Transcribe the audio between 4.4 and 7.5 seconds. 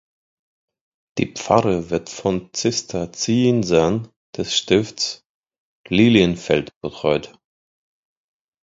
Stifts Lilienfeld betreut.